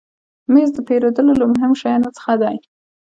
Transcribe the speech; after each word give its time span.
مېز 0.51 0.69
د 0.75 0.77
پیرودلو 0.87 1.33
له 1.39 1.45
مهمو 1.53 1.79
شیانو 1.81 2.15
څخه 2.17 2.33
دی. 2.41 2.57